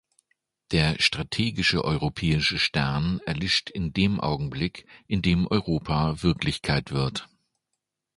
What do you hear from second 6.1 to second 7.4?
Wirklichkeit wird.